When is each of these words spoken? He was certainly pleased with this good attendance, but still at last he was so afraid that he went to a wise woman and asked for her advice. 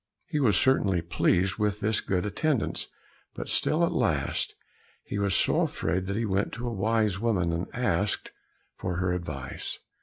He 0.25 0.39
was 0.39 0.57
certainly 0.57 1.03
pleased 1.03 1.59
with 1.59 1.79
this 1.79 2.01
good 2.01 2.25
attendance, 2.25 2.87
but 3.35 3.47
still 3.47 3.85
at 3.85 3.91
last 3.91 4.55
he 5.03 5.19
was 5.19 5.35
so 5.35 5.61
afraid 5.61 6.07
that 6.07 6.15
he 6.17 6.25
went 6.25 6.51
to 6.53 6.65
a 6.67 6.73
wise 6.73 7.19
woman 7.19 7.53
and 7.53 7.67
asked 7.71 8.31
for 8.75 8.95
her 8.95 9.13
advice. 9.13 9.77